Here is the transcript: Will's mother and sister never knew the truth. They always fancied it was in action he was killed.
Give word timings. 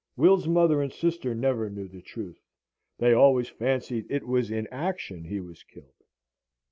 Will's 0.17 0.47
mother 0.47 0.81
and 0.81 0.91
sister 0.91 1.35
never 1.35 1.69
knew 1.69 1.87
the 1.87 2.01
truth. 2.01 2.41
They 2.97 3.13
always 3.13 3.49
fancied 3.49 4.07
it 4.09 4.25
was 4.27 4.49
in 4.49 4.67
action 4.71 5.23
he 5.25 5.39
was 5.39 5.61
killed. 5.61 6.05